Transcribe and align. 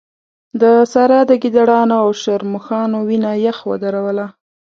د 0.61 0.63
سارا 0.91 1.21
د 1.29 1.31
ګيدړانو 1.43 1.95
او 2.03 2.09
شرموښانو 2.21 2.97
وينه 3.09 3.31
يخ 3.45 3.57
ودروله. 3.69 4.25